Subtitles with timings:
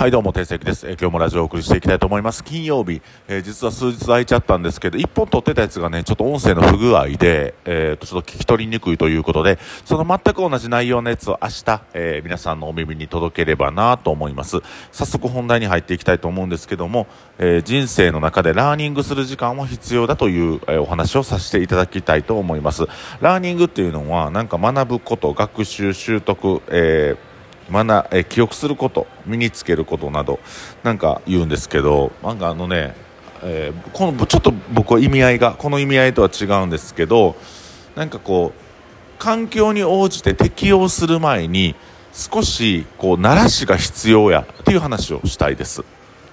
[0.00, 2.42] はいどうも、定石です、え、今日もラジオをお送りしていきたいと思います。
[2.42, 14.60] 金曜日、えー、実は数日空いちゃったんですけど、一本撮ってたやつがね、ちょっと音声の不具合で、えー、と、ちょっと聞き取りにくいということで、その全く同じ内容のやつを明日、えー、皆さんのお耳に届ければなと思います。
[14.90, 17.06] 早速本題に入っていきたいと思うんですけども、
[17.36, 22.86] えー、人生の中でラーニングする時間は必要だという、えー、お話をさせていただきたいと思います。
[23.20, 27.29] ラーニングっていうのは、なんか学ぶこと、学習、習得、えー
[27.70, 30.40] 学え記憶すること身につけることなど
[30.82, 32.94] なんか言うんですけどなんかあのね、
[33.42, 37.36] えー、このちょっと僕は意味合いがこの意味合いとは違うんですけど
[37.94, 41.74] なんかこう環境に応じて適応する前に
[42.12, 45.84] 少しこう慣らしが必要やっていう話をしたいです。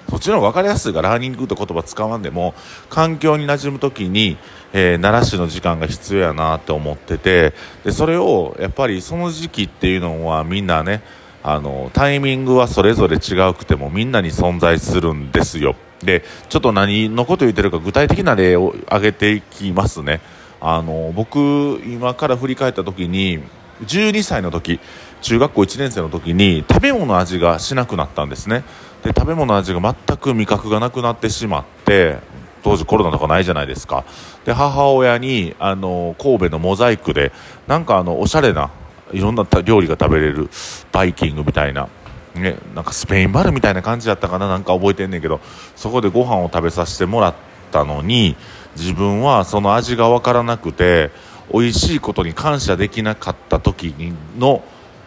[0.10, 2.54] そっちの方が分かりやすいがラーニングって言葉使わんでも
[2.90, 4.38] 環境に馴染む時に、
[4.72, 11.02] えー、慣らしの時間が必要やなって思っててでそれをやっぱりその時期っていうのはみんなね
[11.50, 15.78] あのタイミングはそれぞれ違うくてもみんなに存在するんですよ。
[16.04, 20.20] でちょっと何のこと言ってるか具体的な例を挙げていきますね。
[20.60, 23.40] あの僕今から振り返った時に
[23.86, 24.82] 12歳の時
[25.22, 28.66] 中学校1年生の時に食べ物の味がしなくなったんですね。
[29.04, 32.18] で食べ物の味が全く味覚がなくなってしまって
[32.62, 34.04] 当時コロナとかないじゃないですか。
[34.44, 37.32] で母親にあの神戸のモザイクで
[37.68, 38.70] なんかあのおしゃれな
[39.12, 40.50] いろんな料理が食べれる
[40.92, 41.90] バイキングみたいな、
[42.36, 45.40] ね、なんかスペインバルみたいな感じだったかななんか覚えてんねんけど
[45.76, 47.36] そこでご飯を食べさせてもらっ
[47.72, 48.36] たのに
[48.76, 51.12] 自分はその味が分からなくて
[51.52, 53.94] 美味しいことに感謝できなかった時
[54.38, 54.64] の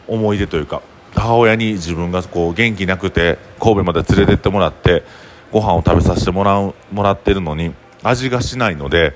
[0.09, 0.83] 思い出というか
[1.15, 5.05] 母親に自分がこう元気なくて神戸まで連れてってもらって
[5.53, 9.15] ご飯を食べさせてもらうもらってるのに味がしないので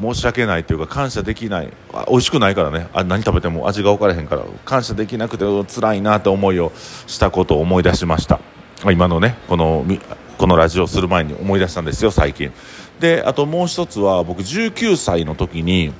[0.00, 1.72] 申し訳ないというか感謝できない。
[2.08, 2.88] 美味しくないからね。
[2.92, 4.42] あ何食べても味が分からへんから。
[4.64, 5.44] 感謝できなくて
[5.74, 6.72] 辛いなって思いを
[7.06, 8.40] したことを思い出しました。
[8.90, 9.84] 今のねこの
[10.38, 12.52] このラジオする前に思い出したんですよ最近。
[13.00, 15.92] であともう一つは僕19歳の時に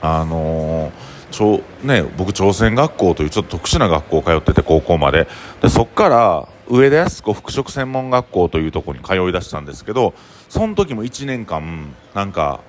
[0.00, 5.28] あのーちょね、僕朝鮮学校というちょっと特殊な学校通ってて高校まで。
[5.60, 10.12] でそこから上田靖子服飾専門学校というところに通い出したんですけど
[10.50, 12.60] その時も1年間なんか、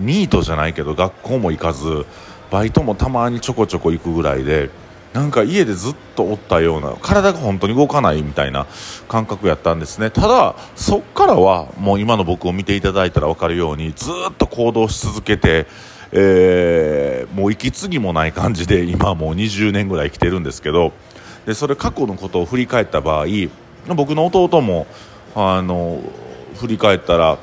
[0.00, 2.06] ニートじゃないけど学校も行かず
[2.50, 4.70] バイトもたまにちょこちょこ行くぐらいで
[5.16, 8.66] なんか家でずっとおったような体が本当に動かないみたいな
[9.08, 10.10] 感覚やったんですね。
[10.10, 15.66] ただそっからはもう今の僕を見ていただいたら分かるようにずっと行動し続けて、
[16.12, 20.92] えー、もう息継ぎもない感じで今もう20年ぐらい生きてるんですけど
[21.46, 23.26] でそれ過去のことを振り返った場合
[23.94, 24.86] 僕の弟も
[25.34, 26.02] あの
[26.56, 27.38] 振り返ったら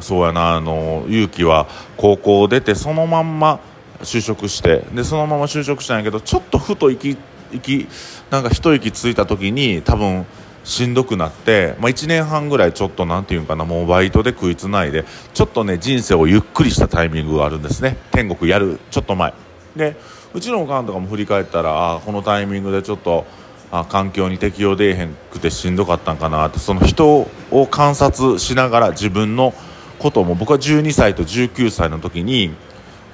[0.00, 3.60] そうやなあの勇気は高校を出てそのまんま
[4.02, 7.16] 就職してでそのまま就職したんやけどちょっとふと息
[7.52, 7.88] 息
[8.30, 10.26] なんか一息ついた時に多分
[10.64, 17.96] しんどくなって、まあ、1年半ぐらいちょっとなんていうかなもうバイトで食いつないでちょっとね人生をゆっくりしたタイミングがあるんですね。
[18.10, 19.32] 天国やるちょっと前。
[19.76, 19.96] で
[20.34, 23.26] うちのおかんとかも振り返ったらあこのタイミングでちょっと
[23.70, 29.54] あ環境に適応でえへんくてしんどかったんかなってその人を観察しながら自分の
[29.98, 32.54] ことも僕は12歳と19歳の時に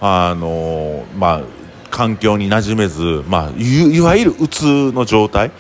[0.01, 1.43] あのまあ
[1.91, 5.51] 環境に馴染めず、まあ、いわゆるうつの状態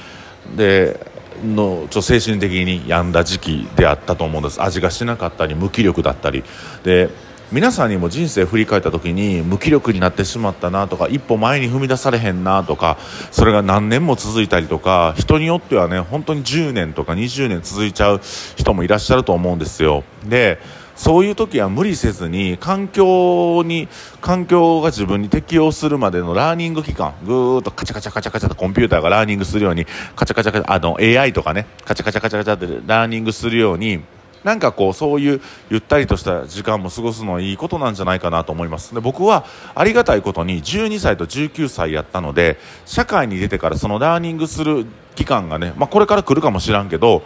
[0.56, 0.98] で
[1.44, 4.62] のちょ精神的に病んだ時期であったと思うんです。
[4.62, 6.42] 味がしなかったり無気力だったり。
[6.84, 7.10] で
[7.52, 12.96] 皆さんにも人生振り返った時に無気力になってしまったなとか一歩前に踏み出されへんなとか
[13.30, 18.22] それが何年も続いたりとか人によってはね本当に10年とか20年続いちゃう
[18.56, 20.02] 人もいらっしゃると思うんですよ。
[20.24, 20.60] で
[20.96, 23.88] そういう時は無理せずに環境に
[24.20, 29.86] 環境が自分に適応するまでのラーニング期間ぐーっとカチャカチャカチャカチャとコンピューターがラーニングするように
[30.16, 34.02] カチャカチャカチャあの AI とかねカチャカチャカチャカチャってラーニングするように
[34.44, 38.94] なんかこうそういうゆったりとした時間も過ごすのはいいことなんじゃないかなと思います。
[38.94, 47.22] で僕はありがたいことに12歳と19歳やったので社会に出てからそのラーニングする期間がね、まあ、これから来るかもしらんけど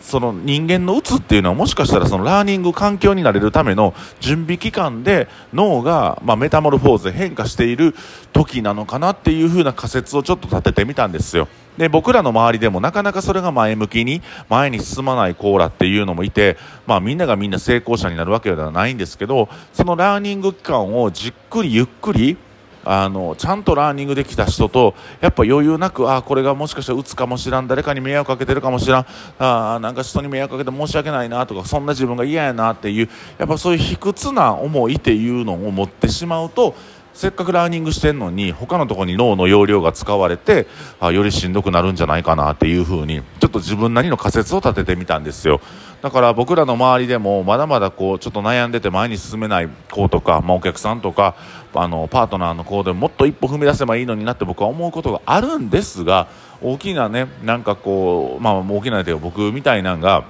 [0.00, 7.94] その人間のうつっていうのはもしかしたらそのラーニング環境になれるための準備期間で脳がまメタモルフォーズで変化している
[8.32, 11.48] 時なのかなっていう風な仮説をちょっと立ててみたんですよ。
[11.78, 22.36] で僕らの周りでもなかなかそれが前向きに前に進まないコーラっていうのもいて、まあ、みんながみんな成功者になるわけではないんですけどそのラーニング期間をじっくりゆっくり
[22.84, 29.06] あのちゃんとラーニングできた人とやっぱ余裕なくあこれがもしかしたら打つかもしらん誰かに迷惑かけてるかもしらん
[29.38, 36.74] あなんか人に迷惑かけて申し訳ないなとかそんな自分が嫌やなっていうやっぱそういう卑屈な思いっていうのを持ってしまうと
[37.12, 40.66] せっかくラーニングしてんのに他のところに脳の容量が使われて
[41.00, 45.60] あよりしんどくなるんじゃないかなっていう風にちょっと自分なりの仮説を立ててみたんですよ。
[46.02, 51.36] だから僕らの周りでもまだまだこうちょっと悩んでて前に進めない子とか、まあ、お客さんとか
[51.74, 56.28] あのパートナーの子でもっと一歩踏み出せばいいのになって僕は思うことがあるんですが
[56.62, 60.24] 大きなねなんかこうまあ大きなというか僕みたいなんが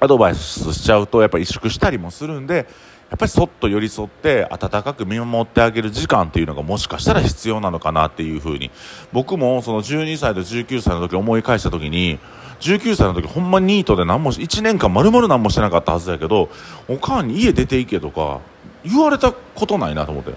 [0.00, 2.66] アドバイスしちゃうとやっぱ萎縮したりもするんで
[3.12, 8.70] やっぱりそっと寄り添って温かく見守ってあげる時間っていうのがもしかしたら必要なのかなっていうふうに。
[9.12, 12.18] 僕もその12歳と19歳の時思い返した時に
[12.60, 16.48] 19歳の時ほんまニートで何も1年間丸々何もしてなかったはずだけど
[16.88, 18.40] おかんに家出ていけとか
[18.82, 20.32] 言われたことないなと思って。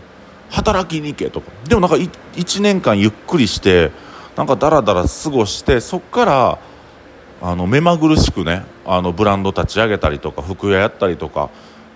[0.50, 1.52] 働きに行けとか。
[1.70, 3.92] でもなんか1年間ゆっくりして
[4.36, 6.60] なんかダラダラ過ごしてそっから
[7.42, 11.50] あの目まぐるしくねあのブランド立ち上げたりとか服屋やったりとか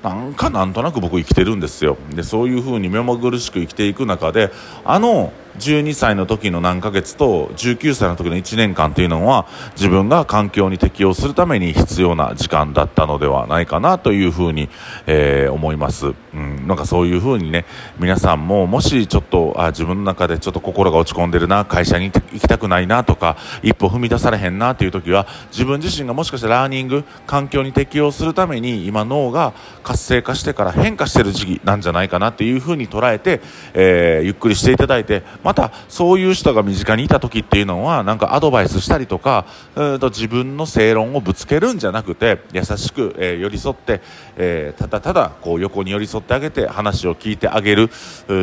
[0.04, 1.98] なんかなんとなく僕生きてるんですよ。
[2.12, 4.52] でそういうふうに目まぐるしく生きていく中で
[4.86, 9.46] あの12歳の時の何ヶ月と19歳の時の1年間というのは
[9.76, 14.70] 自分が環境に適応するために必要な時間だったのではないかなというふうに、
[15.06, 17.66] えー、思います、うん、なんかそういうふうにね
[18.00, 29.54] 皆さんももしちょっとあ自分の中でちょっと心が落ち込んでるな会社に行きたくないなとか一歩踏み出されへんなという時は自分自身がもしかしたらラーニング環境に適応するために今脳が
[29.84, 33.42] 活性化してから変化してる時期なんじゃないかなっていうふうに捉えて、
[33.74, 44.02] えー、ゆっくりしていただいてままたそういう人が身近にいた時っていうのはなんかアドバイスしたりとかうんと自分の正論をぶつけるんじゃなくて優しく、えー、寄り添って、
[44.38, 47.90] えー、ただただこう横に寄り添ってあげて話を聞いてあげる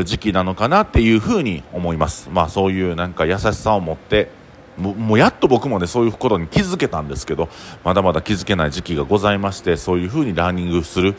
[0.04, 2.28] 時期なのかなっていうふうに思います。
[2.32, 4.28] まあ、そういうなんか優しさを持って
[4.76, 7.48] もうやっと僕もねそういうことに気づけたんですけど
[7.84, 11.14] まだまだ気づけない時期がございましてそういうふうにラーニングする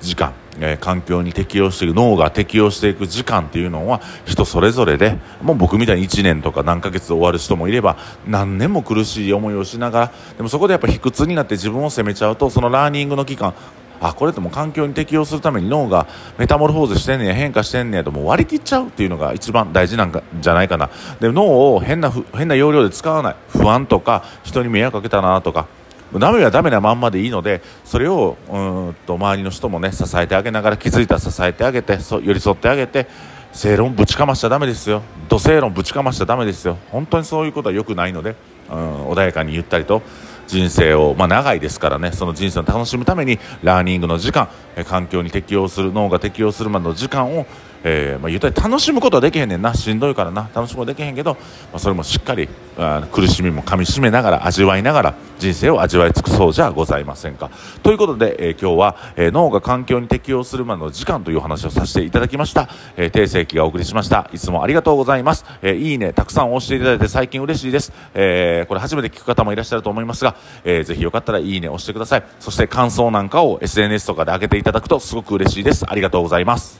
[0.00, 7.96] 時間、えー、環境に適応していく脳が適応していく時間っていうのは人それぞれでもう僕みたいに1年とか何ヶ月で終わる人もいれば
[8.26, 13.54] 何年も苦しい思いをしながらでもそこでやっぱ卑屈になって自分を責めちゃうとそのラーニングの期間
[14.00, 16.06] あこれっても環境に適応するために脳が
[16.38, 20.90] メタモルフォーズしてんねや変化してんねやとも割り切っちゃうっていうのが一番大事なんかじゃないかな。
[21.20, 23.36] で脳を変な変な要領で使わない。
[23.48, 25.66] 不安とか人に迷惑かけたなとか
[26.14, 28.58] ダメはダメなまんまでいいのでそれをう
[28.90, 33.06] んと周りの人もね支えてあげながら気づいたら支えてあげてそ寄り添ってあげて
[33.52, 35.02] 正論ぶちかましちゃだめですよ。
[35.28, 36.76] 土正論ぶちかましちゃだめですよ。
[36.90, 38.36] 本当にそういうことはよくないので、
[38.70, 40.02] うん、穏やかにゆったりと
[40.46, 44.48] 人生を、まあ、長いですからねその人生を楽しむためにラーニングの時間
[44.84, 47.46] 環境に適応する脳が適応するまでの時間を
[47.84, 49.74] えーまあ、言ったら楽しむことはできへんねんな。
[49.74, 50.50] しんどいからな。
[50.54, 51.40] 楽しむことはできへんけど、ま
[51.74, 57.50] あ、それもしっかりあ苦しみもかみしめながら味わいながら人生を味わい尽くそうじゃございませんか。
[57.82, 64.28] ということで、えー、今日は、えー、脳が環境に適応するまでの時間という話をさせていただきました、えー、定世紀がお送りしました。
[64.32, 72.24] いつもありがとうございます、えー、いいねたくさん押していただいて最近嬉しいです、えー、これ初めて聞く方もいらっしゃると思いますが、えー、ぜひよかったらいいね押してください。
[72.40, 75.86] そして感想なんかを SNS とかで上げていただくとすごく嬉しいです。
[75.88, 76.78] ありがとうございます。